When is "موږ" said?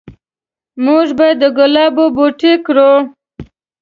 0.83-1.07